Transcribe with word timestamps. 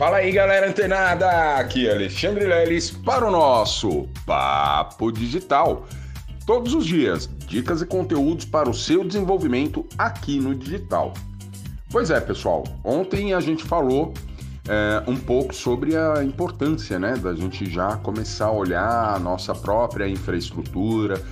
Fala 0.00 0.16
aí, 0.16 0.32
galera 0.32 0.66
antenada! 0.66 1.56
Aqui 1.56 1.86
é 1.86 1.92
Alexandre 1.92 2.46
Leles 2.46 2.90
para 2.90 3.28
o 3.28 3.30
nosso 3.30 4.08
Papo 4.24 5.12
Digital. 5.12 5.84
Todos 6.46 6.72
os 6.72 6.86
dias, 6.86 7.28
dicas 7.46 7.82
e 7.82 7.86
conteúdos 7.86 8.46
para 8.46 8.70
o 8.70 8.72
seu 8.72 9.04
desenvolvimento 9.04 9.84
aqui 9.98 10.40
no 10.40 10.54
digital. 10.54 11.12
Pois 11.90 12.10
é, 12.10 12.18
pessoal, 12.18 12.64
ontem 12.82 13.34
a 13.34 13.40
gente 13.40 13.62
falou 13.62 14.14
é, 14.66 15.02
um 15.06 15.18
pouco 15.18 15.54
sobre 15.54 15.94
a 15.94 16.24
importância 16.24 16.98
né, 16.98 17.12
da 17.16 17.34
gente 17.34 17.70
já 17.70 17.98
começar 17.98 18.46
a 18.46 18.52
olhar 18.52 19.14
a 19.14 19.18
nossa 19.18 19.54
própria 19.54 20.08
infraestrutura 20.08 21.22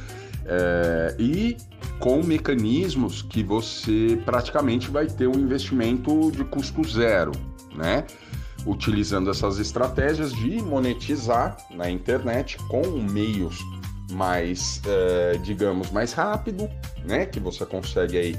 é, 0.44 1.16
e 1.18 1.56
com 1.98 2.22
mecanismos 2.22 3.22
que 3.22 3.42
você 3.42 4.20
praticamente 4.26 4.90
vai 4.90 5.06
ter 5.06 5.26
um 5.26 5.38
investimento 5.38 6.30
de 6.30 6.44
custo 6.44 6.86
zero, 6.86 7.32
né? 7.74 8.04
Utilizando 8.68 9.30
essas 9.30 9.58
estratégias 9.58 10.32
de 10.32 10.62
monetizar 10.62 11.56
na 11.70 11.90
internet 11.90 12.58
com 12.68 12.86
meios 13.10 13.58
mais, 14.10 14.82
uh, 14.84 15.38
digamos, 15.38 15.90
mais 15.90 16.12
rápido, 16.12 16.68
né? 17.04 17.24
Que 17.26 17.40
você 17.40 17.64
consegue 17.64 18.18
aí 18.18 18.38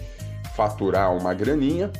faturar 0.55 1.16
uma 1.16 1.34
graninha 1.34 1.91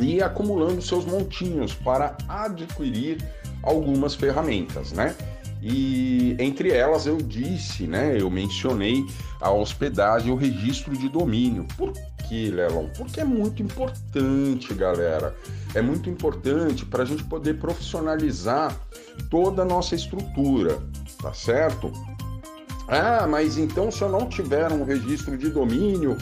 e 0.00 0.20
acumulando 0.20 0.82
seus 0.82 1.04
montinhos 1.04 1.74
para 1.74 2.16
adquirir 2.28 3.18
algumas 3.62 4.14
ferramentas, 4.14 4.92
né? 4.92 5.14
E 5.62 6.36
entre 6.38 6.72
elas 6.72 7.06
eu 7.06 7.16
disse, 7.16 7.86
né? 7.86 8.20
Eu 8.20 8.30
mencionei 8.30 9.04
a 9.40 9.50
hospedagem 9.50 10.28
e 10.28 10.32
o 10.32 10.36
registro 10.36 10.96
de 10.96 11.08
domínio. 11.08 11.66
Por 11.76 11.92
que, 12.28 12.50
Lelon? 12.50 12.88
Porque 12.96 13.20
é 13.20 13.24
muito 13.24 13.62
importante, 13.62 14.74
galera. 14.74 15.34
É 15.74 15.82
muito 15.82 16.08
importante 16.08 16.84
para 16.84 17.02
a 17.02 17.06
gente 17.06 17.24
poder 17.24 17.58
profissionalizar 17.58 18.76
toda 19.30 19.62
a 19.62 19.64
nossa 19.64 19.94
estrutura, 19.94 20.78
tá 21.20 21.32
certo? 21.32 21.92
Ah, 22.88 23.26
mas 23.26 23.56
então 23.56 23.90
se 23.90 24.02
eu 24.02 24.08
não 24.08 24.28
tiver 24.28 24.70
um 24.70 24.84
registro 24.84 25.36
de 25.38 25.48
domínio 25.48 26.16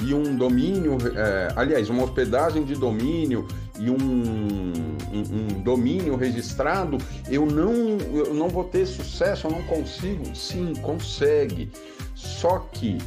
e 0.00 0.14
um 0.14 0.36
domínio, 0.36 0.98
é, 1.16 1.52
aliás, 1.56 1.88
uma 1.88 2.04
hospedagem 2.04 2.64
de 2.64 2.74
domínio 2.74 3.46
e 3.78 3.90
um, 3.90 3.96
um, 3.96 4.72
um, 5.12 5.62
domínio 5.62 6.16
registrado, 6.16 6.98
eu 7.28 7.46
não, 7.46 7.72
eu 8.12 8.34
não 8.34 8.48
vou 8.48 8.64
ter 8.64 8.86
sucesso, 8.86 9.46
eu 9.46 9.50
não 9.50 9.62
consigo? 9.64 10.34
Sim, 10.34 10.74
consegue. 10.82 11.70
Só 12.14 12.60
que 12.72 12.98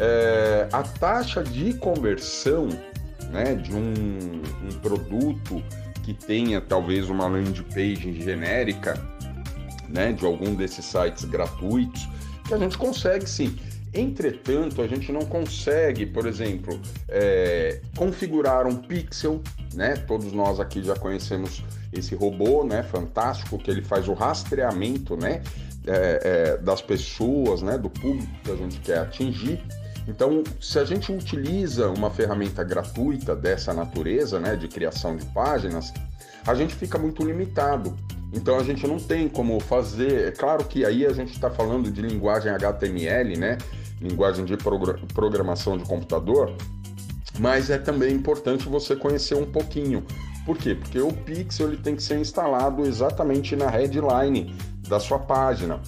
é, 0.00 0.68
a 0.72 0.82
taxa 0.82 1.44
de 1.44 1.74
conversão 1.74 2.68
né, 3.30 3.54
de 3.54 3.72
um, 3.74 4.42
um 4.64 4.78
produto 4.80 5.62
que 6.02 6.14
tenha 6.14 6.60
talvez 6.60 7.10
uma 7.10 7.26
landing 7.26 7.62
page 7.64 8.20
genérica, 8.22 9.00
né, 9.88 10.12
de 10.12 10.24
algum 10.24 10.54
desses 10.54 10.84
sites 10.84 11.24
gratuitos, 11.24 12.08
que 12.46 12.54
a 12.54 12.58
gente 12.58 12.78
consegue 12.78 13.28
sim. 13.28 13.56
Entretanto, 13.92 14.82
a 14.82 14.86
gente 14.86 15.10
não 15.10 15.22
consegue, 15.22 16.06
por 16.06 16.26
exemplo, 16.26 16.80
é, 17.08 17.80
configurar 17.96 18.66
um 18.66 18.76
pixel, 18.76 19.42
né? 19.74 19.96
Todos 19.96 20.32
nós 20.32 20.60
aqui 20.60 20.80
já 20.80 20.94
conhecemos 20.94 21.64
esse 21.92 22.14
robô, 22.14 22.62
né? 22.62 22.84
Fantástico 22.84 23.58
que 23.58 23.68
ele 23.68 23.82
faz 23.82 24.06
o 24.06 24.12
rastreamento, 24.12 25.16
né? 25.16 25.42
É, 25.86 26.20
é, 26.22 26.56
das 26.58 26.80
pessoas, 26.80 27.62
né? 27.62 27.76
Do 27.76 27.90
público 27.90 28.32
que 28.44 28.52
a 28.52 28.56
gente 28.56 28.78
quer 28.78 28.98
atingir. 28.98 29.60
Então, 30.08 30.42
se 30.60 30.78
a 30.78 30.84
gente 30.84 31.12
utiliza 31.12 31.88
uma 31.90 32.10
ferramenta 32.10 32.64
gratuita 32.64 33.36
dessa 33.36 33.72
natureza, 33.72 34.40
né, 34.40 34.56
de 34.56 34.66
criação 34.66 35.16
de 35.16 35.24
páginas, 35.26 35.92
a 36.46 36.54
gente 36.54 36.74
fica 36.74 36.98
muito 36.98 37.22
limitado. 37.22 37.96
Então 38.32 38.58
a 38.58 38.62
gente 38.62 38.86
não 38.86 38.98
tem 38.98 39.28
como 39.28 39.58
fazer. 39.60 40.28
É 40.28 40.30
claro 40.30 40.64
que 40.64 40.84
aí 40.84 41.04
a 41.04 41.12
gente 41.12 41.32
está 41.32 41.50
falando 41.50 41.90
de 41.90 42.00
linguagem 42.00 42.50
HTML, 42.52 43.36
né? 43.36 43.58
Linguagem 44.00 44.44
de 44.44 44.56
programação 45.14 45.76
de 45.76 45.84
computador, 45.84 46.54
mas 47.38 47.68
é 47.68 47.76
também 47.76 48.14
importante 48.14 48.68
você 48.68 48.96
conhecer 48.96 49.34
um 49.34 49.44
pouquinho. 49.44 50.04
Por 50.46 50.56
quê? 50.56 50.74
Porque 50.74 51.00
o 51.00 51.12
Pixel 51.12 51.68
ele 51.68 51.76
tem 51.76 51.94
que 51.94 52.02
ser 52.02 52.18
instalado 52.18 52.86
exatamente 52.86 53.54
na 53.54 53.68
headline 53.68 54.56
da 54.88 54.98
sua 54.98 55.18
página 55.18 55.80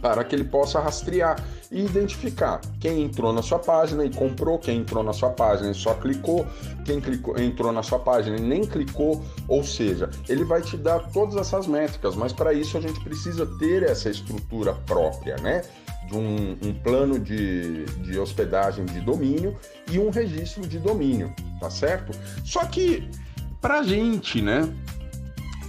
para 0.00 0.24
que 0.24 0.34
ele 0.34 0.44
possa 0.44 0.80
rastrear 0.80 1.36
e 1.70 1.84
identificar 1.84 2.60
quem 2.80 3.02
entrou 3.02 3.32
na 3.32 3.42
sua 3.42 3.58
página 3.58 4.04
e 4.04 4.10
comprou, 4.10 4.58
quem 4.58 4.78
entrou 4.78 5.02
na 5.02 5.12
sua 5.12 5.30
página 5.30 5.70
e 5.70 5.74
só 5.74 5.94
clicou, 5.94 6.46
quem 6.84 7.00
clicou, 7.00 7.38
entrou 7.38 7.72
na 7.72 7.82
sua 7.82 7.98
página 7.98 8.36
e 8.36 8.40
nem 8.40 8.64
clicou, 8.64 9.22
ou 9.46 9.62
seja, 9.62 10.08
ele 10.28 10.44
vai 10.44 10.62
te 10.62 10.76
dar 10.76 11.10
todas 11.10 11.36
essas 11.36 11.66
métricas, 11.66 12.16
mas 12.16 12.32
para 12.32 12.52
isso 12.52 12.78
a 12.78 12.80
gente 12.80 12.98
precisa 13.00 13.46
ter 13.58 13.82
essa 13.82 14.08
estrutura 14.08 14.72
própria, 14.86 15.36
né? 15.36 15.62
De 16.08 16.16
um, 16.16 16.56
um 16.62 16.72
plano 16.72 17.18
de, 17.18 17.84
de 17.84 18.18
hospedagem 18.18 18.86
de 18.86 19.00
domínio 19.00 19.54
e 19.90 19.98
um 19.98 20.08
registro 20.08 20.66
de 20.66 20.78
domínio, 20.78 21.34
tá 21.60 21.68
certo? 21.68 22.18
Só 22.44 22.64
que 22.64 23.10
para 23.60 23.82
gente, 23.82 24.40
né, 24.40 24.72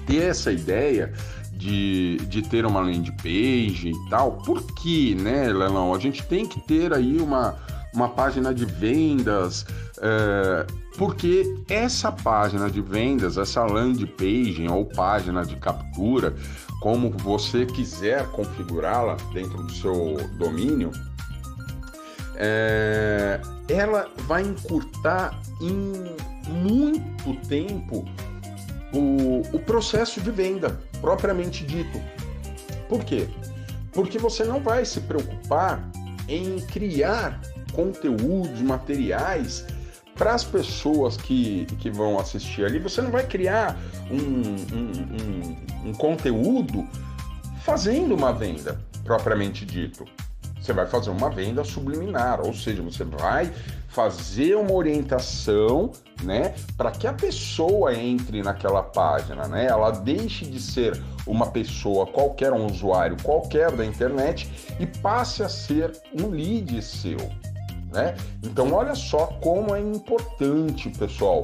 ter 0.08 0.24
essa 0.24 0.52
ideia, 0.52 1.12
de, 1.60 2.18
de 2.28 2.42
ter 2.42 2.66
uma 2.66 2.80
landing 2.80 3.12
page 3.18 3.90
e 3.90 4.10
tal. 4.10 4.38
Por 4.38 4.64
que, 4.74 5.14
né, 5.16 5.52
Lelão? 5.52 5.94
A 5.94 6.00
gente 6.00 6.26
tem 6.26 6.48
que 6.48 6.60
ter 6.62 6.94
aí 6.94 7.20
uma, 7.20 7.56
uma 7.94 8.08
página 8.08 8.54
de 8.54 8.66
vendas, 8.66 9.66
é, 10.02 10.66
porque 10.98 11.44
essa 11.70 12.14
página 12.14 12.70
de 12.70 12.82
vendas, 12.82 13.38
essa 13.38 13.66
landing 13.66 14.08
page 14.08 14.66
ou 14.70 14.86
página 14.86 15.46
de 15.46 15.58
captura, 15.58 16.34
como 16.82 17.10
você 17.12 17.66
quiser 17.66 18.26
configurá-la 18.28 19.18
dentro 19.34 19.62
do 19.62 19.72
seu 19.74 20.16
domínio, 20.38 20.92
é, 22.38 23.42
ela 23.68 24.08
vai 24.28 24.44
encurtar 24.44 25.38
em 25.60 25.92
muito 26.48 27.36
tempo 27.50 28.06
o, 28.94 29.42
o 29.54 29.60
processo 29.60 30.22
de 30.22 30.32
venda 30.32 30.80
propriamente 31.02 31.64
dito. 31.66 32.02
Por 32.88 33.04
quê? 33.04 33.28
Porque 33.92 34.18
você 34.18 34.44
não 34.44 34.60
vai 34.60 34.86
se 34.86 35.02
preocupar 35.02 35.88
em 36.28 36.60
criar 36.62 37.40
conteúdos, 37.74 38.62
materiais 38.62 39.66
para 40.16 40.34
as 40.34 40.44
pessoas 40.44 41.16
que, 41.16 41.66
que 41.80 41.90
vão 41.90 42.20
assistir 42.20 42.66
ali. 42.66 42.78
Você 42.80 43.02
não 43.02 43.10
vai 43.10 43.26
criar 43.26 43.78
um, 44.12 44.18
um, 44.76 45.88
um, 45.88 45.90
um 45.90 45.94
conteúdo 45.94 46.88
fazendo 47.64 48.14
uma 48.16 48.34
venda 48.34 48.80
propriamente 49.04 49.66
dito. 49.66 50.06
Você 50.60 50.74
vai 50.74 50.86
fazer 50.86 51.10
uma 51.10 51.30
venda 51.30 51.64
subliminar, 51.64 52.42
ou 52.42 52.54
seja, 52.54 52.82
você 52.82 53.04
vai 53.04 53.52
fazer 53.88 54.56
uma 54.56 54.74
orientação, 54.74 55.92
né, 56.24 56.54
para 56.78 56.92
que 56.92 57.08
a 57.08 57.14
pessoa 57.14 57.94
entre 57.96 58.44
naquela 58.44 58.84
página, 58.84 59.48
né? 59.48 59.66
Ela 59.66 59.92
deixe 59.92 60.46
de 60.46 60.60
ser 60.60 61.02
uma 61.26 61.48
pessoa 61.48 62.06
qualquer, 62.06 62.54
um 62.54 62.68
usuário 62.68 63.18
qualquer 63.24 63.72
da 63.72 63.86
internet 63.86 64.50
e 64.80 64.86
passe 64.86 65.42
a 65.44 65.50
ser 65.50 65.92
um 66.14 66.28
lead 66.30 66.82
seu, 66.82 67.18
né? 67.92 68.16
Então, 68.44 68.72
olha 68.74 68.94
só 68.94 69.28
como 69.42 69.76
é 69.76 69.80
importante, 69.80 70.90
pessoal, 70.90 71.42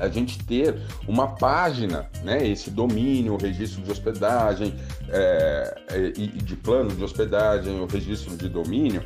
a 0.00 0.08
gente 0.08 0.42
ter 0.44 0.76
uma 1.06 1.28
página, 1.28 2.08
né, 2.24 2.46
esse 2.46 2.70
domínio, 2.70 3.34
o 3.34 3.36
registro 3.36 3.82
de 3.82 3.90
hospedagem 3.90 4.74
é, 5.08 5.74
e 6.16 6.26
de 6.26 6.56
plano 6.56 6.90
de 6.90 7.04
hospedagem, 7.04 7.78
o 7.78 7.86
registro 7.86 8.36
de 8.36 8.48
domínio, 8.48 9.04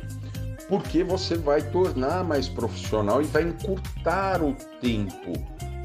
porque 0.67 1.03
você 1.03 1.35
vai 1.35 1.61
tornar 1.61 2.23
mais 2.23 2.47
profissional 2.47 3.21
e 3.21 3.25
vai 3.25 3.43
encurtar 3.43 4.41
o 4.41 4.55
tempo 4.81 5.33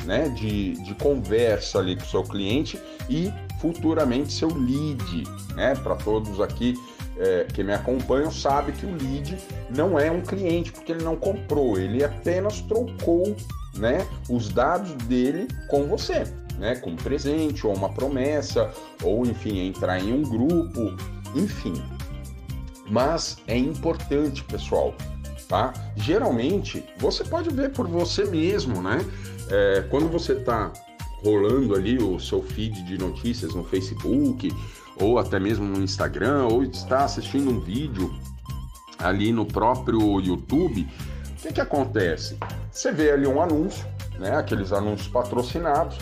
né, 0.05 0.29
de, 0.31 0.73
de 0.83 0.95
conversa 0.95 1.79
ali 1.79 1.97
com 1.97 2.03
o 2.03 2.07
seu 2.07 2.23
cliente 2.23 2.81
e 3.09 3.33
futuramente 3.61 4.33
seu 4.33 4.49
lead. 4.49 5.25
Né? 5.55 5.75
Para 5.75 5.97
todos 5.97 6.41
aqui 6.41 6.75
é, 7.19 7.45
que 7.45 7.63
me 7.63 7.75
acompanham, 7.75 8.31
sabe 8.31 8.73
que 8.73 8.87
o 8.87 8.91
lead 8.91 9.37
não 9.69 9.99
é 9.99 10.11
um 10.11 10.23
cliente, 10.23 10.73
porque 10.73 10.93
ele 10.93 11.05
não 11.05 11.17
comprou, 11.17 11.79
ele 11.79 12.03
apenas 12.03 12.61
trocou 12.63 13.37
né, 13.81 14.07
os 14.29 14.49
dados 14.51 14.93
dele 15.07 15.49
com 15.69 15.87
você. 15.87 16.25
Né, 16.59 16.77
com 16.77 16.95
presente 16.95 17.67
ou 17.67 17.75
uma 17.75 17.89
promessa, 17.89 18.71
ou 19.03 19.25
enfim, 19.25 19.61
entrar 19.61 19.99
em 19.99 20.13
um 20.13 20.21
grupo, 20.21 20.95
enfim, 21.35 21.73
mas 22.91 23.39
é 23.47 23.57
importante, 23.57 24.43
pessoal, 24.45 24.95
tá? 25.49 25.73
Geralmente, 25.97 26.85
você 26.99 27.25
pode 27.25 27.49
ver 27.49 27.71
por 27.71 27.87
você 27.87 28.25
mesmo, 28.25 28.83
né? 28.83 28.99
É, 29.49 29.87
quando 29.89 30.09
você 30.09 30.33
está 30.33 30.73
rolando 31.23 31.75
ali 31.75 31.97
o 31.99 32.19
seu 32.19 32.43
feed 32.43 32.83
de 32.83 32.99
notícias 32.99 33.55
no 33.55 33.63
Facebook, 33.65 34.53
ou 35.01 35.19
até 35.19 35.39
mesmo 35.39 35.65
no 35.65 35.83
Instagram, 35.83 36.47
ou 36.47 36.65
está 36.65 37.05
assistindo 37.05 37.51
um 37.51 37.61
vídeo 37.61 38.13
ali 38.99 39.33
no 39.33 39.47
próprio 39.47 40.21
YouTube, 40.21 40.87
o 41.41 41.43
que, 41.43 41.55
que 41.55 41.61
acontece? 41.61 42.37
Você 42.71 42.93
vê 42.93 43.13
ali 43.13 43.27
um 43.27 43.41
anúncio, 43.41 43.87
né? 44.19 44.37
Aqueles 44.37 44.73
anúncios 44.73 45.09
patrocinados. 45.09 45.97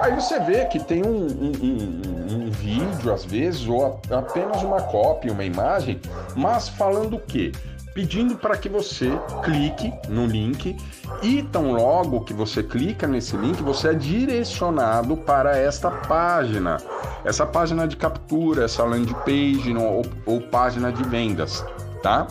Aí 0.00 0.14
você 0.14 0.38
vê 0.38 0.64
que 0.66 0.78
tem 0.78 1.04
um, 1.04 1.26
um, 1.26 1.52
um, 1.62 2.34
um 2.34 2.50
vídeo, 2.52 3.12
às 3.12 3.24
vezes, 3.24 3.66
ou 3.66 4.00
apenas 4.08 4.62
uma 4.62 4.80
cópia, 4.82 5.32
uma 5.32 5.44
imagem, 5.44 6.00
mas 6.36 6.68
falando 6.68 7.16
o 7.16 7.20
quê? 7.20 7.50
pedindo 7.92 8.36
para 8.36 8.56
que 8.56 8.68
você 8.68 9.08
clique 9.44 9.92
no 10.08 10.26
link 10.26 10.76
e 11.22 11.42
tão 11.44 11.70
logo 11.70 12.24
que 12.24 12.34
você 12.34 12.60
clica 12.60 13.06
nesse 13.06 13.36
link, 13.36 13.62
você 13.62 13.90
é 13.90 13.94
direcionado 13.94 15.16
para 15.16 15.56
esta 15.56 15.92
página, 15.92 16.78
essa 17.24 17.46
página 17.46 17.86
de 17.86 17.96
captura, 17.96 18.64
essa 18.64 18.82
landing 18.82 19.14
page 19.24 19.76
ou, 19.76 20.02
ou 20.26 20.40
página 20.40 20.92
de 20.92 21.04
vendas, 21.04 21.64
tá? 22.02 22.26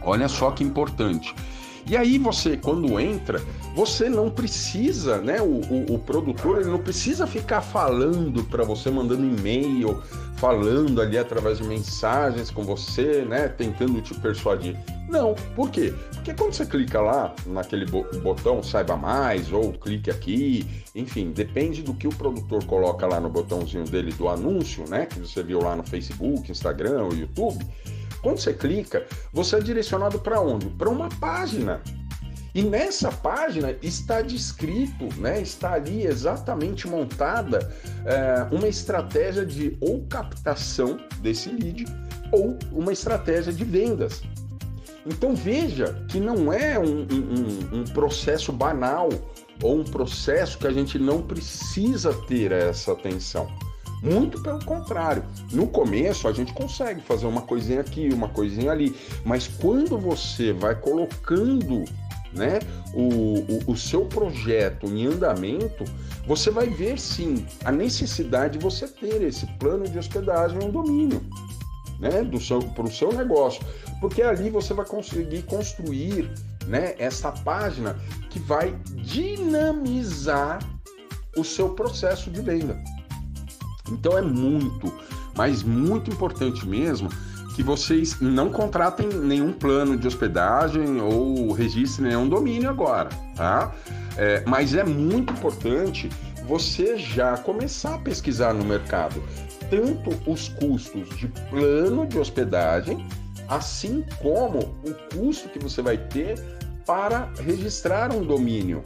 Olha 0.00 0.28
só 0.28 0.52
que 0.52 0.62
importante. 0.62 1.34
E 1.88 1.96
aí 1.96 2.18
você, 2.18 2.56
quando 2.56 3.00
entra, 3.00 3.40
você 3.74 4.10
não 4.10 4.28
precisa, 4.28 5.18
né? 5.18 5.40
O, 5.40 5.60
o, 5.62 5.94
o 5.94 5.98
produtor 5.98 6.60
ele 6.60 6.70
não 6.70 6.78
precisa 6.78 7.26
ficar 7.26 7.62
falando 7.62 8.44
para 8.44 8.62
você, 8.62 8.90
mandando 8.90 9.24
e-mail, 9.24 10.02
falando 10.36 11.00
ali 11.00 11.16
através 11.16 11.58
de 11.58 11.64
mensagens 11.64 12.50
com 12.50 12.62
você, 12.62 13.22
né? 13.22 13.48
Tentando 13.48 14.02
te 14.02 14.14
persuadir. 14.14 14.76
Não, 15.08 15.34
por 15.56 15.70
quê? 15.70 15.94
Porque 16.12 16.34
quando 16.34 16.52
você 16.52 16.66
clica 16.66 17.00
lá 17.00 17.34
naquele 17.46 17.86
botão 17.86 18.62
saiba 18.62 18.94
mais 18.94 19.50
ou 19.50 19.72
clique 19.72 20.10
aqui, 20.10 20.66
enfim, 20.94 21.30
depende 21.30 21.82
do 21.82 21.94
que 21.94 22.06
o 22.06 22.10
produtor 22.10 22.62
coloca 22.64 23.06
lá 23.06 23.18
no 23.18 23.30
botãozinho 23.30 23.84
dele 23.84 24.12
do 24.12 24.28
anúncio, 24.28 24.84
né? 24.90 25.06
Que 25.06 25.20
você 25.20 25.42
viu 25.42 25.60
lá 25.60 25.74
no 25.74 25.82
Facebook, 25.82 26.50
Instagram 26.52 27.04
ou 27.04 27.14
YouTube 27.14 27.64
quando 28.28 28.40
você 28.40 28.52
clica, 28.52 29.06
você 29.32 29.56
é 29.56 29.60
direcionado 29.60 30.18
para 30.18 30.38
onde? 30.38 30.66
Para 30.66 30.90
uma 30.90 31.08
página. 31.08 31.80
E 32.54 32.62
nessa 32.62 33.10
página 33.10 33.74
está 33.82 34.20
descrito, 34.20 35.08
né, 35.18 35.40
está 35.40 35.74
ali 35.74 36.04
exatamente 36.04 36.86
montada 36.86 37.72
é, 38.04 38.54
uma 38.54 38.68
estratégia 38.68 39.46
de 39.46 39.78
ou 39.80 40.04
captação 40.06 40.98
desse 41.20 41.48
lead 41.48 41.86
ou 42.30 42.58
uma 42.72 42.92
estratégia 42.92 43.52
de 43.52 43.64
vendas. 43.64 44.22
Então 45.06 45.34
veja 45.34 46.04
que 46.08 46.20
não 46.20 46.52
é 46.52 46.78
um, 46.78 47.06
um, 47.10 47.80
um 47.80 47.84
processo 47.84 48.52
banal 48.52 49.08
ou 49.62 49.80
um 49.80 49.84
processo 49.84 50.58
que 50.58 50.66
a 50.66 50.72
gente 50.72 50.98
não 50.98 51.22
precisa 51.22 52.12
ter 52.26 52.52
essa 52.52 52.92
atenção. 52.92 53.48
Muito 54.02 54.40
pelo 54.42 54.64
contrário. 54.64 55.24
No 55.52 55.66
começo 55.66 56.28
a 56.28 56.32
gente 56.32 56.52
consegue 56.52 57.00
fazer 57.00 57.26
uma 57.26 57.42
coisinha 57.42 57.80
aqui, 57.80 58.08
uma 58.12 58.28
coisinha 58.28 58.72
ali, 58.72 58.94
mas 59.24 59.48
quando 59.48 59.98
você 59.98 60.52
vai 60.52 60.74
colocando 60.74 61.84
né, 62.32 62.58
o, 62.94 63.38
o, 63.40 63.72
o, 63.72 63.76
seu 63.76 64.04
projeto 64.04 64.86
em 64.86 65.06
andamento, 65.06 65.84
você 66.26 66.50
vai 66.50 66.68
ver 66.68 66.98
sim 66.98 67.46
a 67.64 67.72
necessidade 67.72 68.58
de 68.58 68.64
você 68.64 68.86
ter 68.86 69.22
esse 69.22 69.46
plano 69.58 69.88
de 69.88 69.98
hospedagem 69.98 70.58
um 70.62 70.70
domínio 70.70 71.22
né, 71.98 72.22
do 72.22 72.40
seu, 72.40 72.60
para 72.60 72.84
o 72.84 72.90
seu 72.90 73.12
negócio, 73.12 73.64
porque 74.00 74.22
ali 74.22 74.50
você 74.50 74.72
vai 74.72 74.86
conseguir 74.86 75.42
construir 75.42 76.30
né, 76.66 76.94
essa 76.98 77.32
página 77.32 77.96
que 78.30 78.38
vai 78.38 78.78
dinamizar 78.94 80.58
o 81.36 81.42
seu 81.42 81.70
processo 81.70 82.30
de 82.30 82.40
venda. 82.40 82.78
Então 83.90 84.16
é 84.16 84.22
muito, 84.22 84.92
mas 85.36 85.62
muito 85.62 86.10
importante 86.10 86.66
mesmo 86.66 87.08
que 87.54 87.62
vocês 87.62 88.20
não 88.20 88.50
contratem 88.50 89.08
nenhum 89.08 89.52
plano 89.52 89.96
de 89.96 90.06
hospedagem 90.06 91.00
ou 91.00 91.52
registrem 91.52 92.08
nenhum 92.08 92.28
domínio 92.28 92.70
agora, 92.70 93.08
tá? 93.34 93.74
É, 94.16 94.44
mas 94.46 94.74
é 94.74 94.84
muito 94.84 95.32
importante 95.32 96.08
você 96.46 96.96
já 96.96 97.36
começar 97.36 97.96
a 97.96 97.98
pesquisar 97.98 98.54
no 98.54 98.64
mercado 98.64 99.22
tanto 99.68 100.10
os 100.30 100.48
custos 100.48 101.08
de 101.16 101.28
plano 101.50 102.06
de 102.06 102.18
hospedagem, 102.18 103.04
assim 103.48 104.04
como 104.20 104.60
o 104.84 104.94
custo 105.14 105.48
que 105.48 105.58
você 105.58 105.82
vai 105.82 105.98
ter 105.98 106.40
para 106.86 107.30
registrar 107.44 108.12
um 108.12 108.24
domínio, 108.24 108.82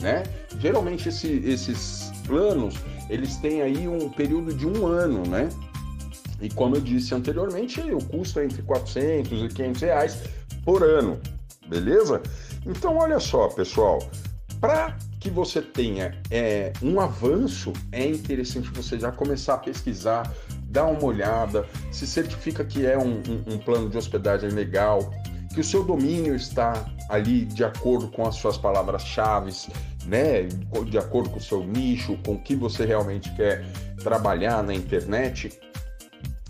né? 0.00 0.22
Geralmente 0.58 1.08
esse, 1.08 1.42
esses 1.44 2.12
planos 2.26 2.76
eles 3.08 3.36
têm 3.36 3.62
aí 3.62 3.88
um 3.88 4.08
período 4.08 4.52
de 4.54 4.66
um 4.66 4.86
ano, 4.86 5.26
né? 5.26 5.48
E 6.40 6.48
como 6.48 6.76
eu 6.76 6.80
disse 6.80 7.14
anteriormente, 7.14 7.80
o 7.80 8.04
custo 8.04 8.40
é 8.40 8.44
entre 8.44 8.62
400 8.62 9.42
e 9.44 9.48
500 9.48 9.82
reais 9.82 10.18
por 10.64 10.82
ano, 10.82 11.20
beleza? 11.68 12.20
Então, 12.66 12.96
olha 12.96 13.20
só, 13.20 13.48
pessoal, 13.48 13.98
para 14.60 14.96
que 15.20 15.30
você 15.30 15.62
tenha 15.62 16.20
é, 16.30 16.72
um 16.82 17.00
avanço, 17.00 17.72
é 17.92 18.06
interessante 18.06 18.68
você 18.70 18.98
já 18.98 19.12
começar 19.12 19.54
a 19.54 19.58
pesquisar, 19.58 20.32
dar 20.64 20.86
uma 20.86 21.04
olhada, 21.04 21.66
se 21.90 22.06
certifica 22.06 22.64
que 22.64 22.86
é 22.86 22.98
um, 22.98 23.22
um, 23.28 23.54
um 23.54 23.58
plano 23.58 23.88
de 23.88 23.96
hospedagem 23.96 24.50
legal, 24.50 25.12
que 25.52 25.60
o 25.60 25.64
seu 25.64 25.84
domínio 25.84 26.34
está 26.34 26.86
ali 27.08 27.44
de 27.44 27.64
acordo 27.64 28.08
com 28.08 28.26
as 28.26 28.36
suas 28.36 28.56
palavras-chave, 28.56 29.52
né? 30.06 30.42
De 30.86 30.98
acordo 30.98 31.30
com 31.30 31.38
o 31.38 31.42
seu 31.42 31.64
nicho, 31.64 32.18
com 32.24 32.34
o 32.34 32.42
que 32.42 32.54
você 32.54 32.84
realmente 32.84 33.34
quer 33.34 33.64
trabalhar 34.02 34.62
na 34.62 34.74
internet. 34.74 35.58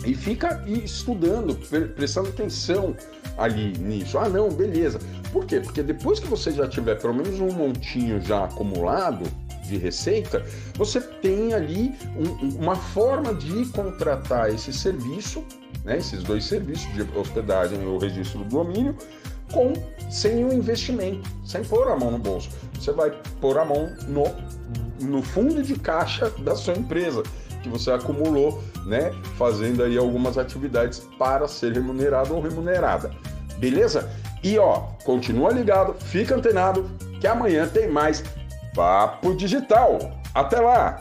E 0.04 0.14
fica 0.14 0.64
estudando, 0.66 1.54
prestando 1.94 2.28
atenção 2.28 2.96
ali 3.38 3.72
nisso. 3.78 4.18
Ah, 4.18 4.28
não, 4.28 4.48
beleza. 4.48 4.98
Por 5.32 5.46
quê? 5.46 5.60
Porque 5.60 5.82
depois 5.82 6.18
que 6.18 6.26
você 6.26 6.50
já 6.50 6.68
tiver 6.68 6.96
pelo 7.00 7.14
menos 7.14 7.40
um 7.40 7.52
montinho 7.52 8.20
já 8.20 8.44
acumulado 8.44 9.24
de 9.64 9.76
receita, 9.76 10.44
você 10.74 11.00
tem 11.00 11.54
ali 11.54 11.94
um, 12.16 12.48
uma 12.56 12.74
forma 12.74 13.32
de 13.32 13.64
contratar 13.66 14.52
esse 14.52 14.72
serviço, 14.72 15.44
né, 15.84 15.98
esses 15.98 16.22
dois 16.22 16.44
serviços 16.44 16.92
de 16.92 17.02
hospedagem 17.16 17.80
e 17.80 17.86
o 17.86 17.96
registro 17.96 18.40
do 18.40 18.44
domínio, 18.44 18.96
com 19.52 19.72
sem 20.10 20.44
um 20.44 20.52
investimento, 20.52 21.28
sem 21.44 21.62
pôr 21.64 21.88
a 21.88 21.96
mão 21.96 22.10
no 22.10 22.18
bolso. 22.18 22.50
Você 22.74 22.92
vai 22.92 23.12
pôr 23.40 23.58
a 23.58 23.64
mão 23.64 23.90
no, 24.08 24.24
no 25.00 25.22
fundo 25.22 25.62
de 25.62 25.78
caixa 25.78 26.30
da 26.40 26.54
sua 26.54 26.74
empresa 26.74 27.22
que 27.62 27.68
você 27.68 27.92
acumulou, 27.92 28.62
né, 28.84 29.12
fazendo 29.38 29.84
aí 29.84 29.96
algumas 29.96 30.36
atividades 30.36 31.06
para 31.18 31.46
ser 31.46 31.72
remunerado 31.72 32.34
ou 32.34 32.42
remunerada. 32.42 33.10
Beleza? 33.58 34.10
E 34.42 34.58
ó, 34.58 34.88
continua 35.04 35.52
ligado, 35.52 35.94
fica 35.94 36.34
antenado 36.34 36.90
que 37.20 37.26
amanhã 37.26 37.68
tem 37.68 37.88
mais 37.88 38.24
Papo 38.74 39.34
Digital. 39.36 39.98
Até 40.34 40.60
lá! 40.60 40.98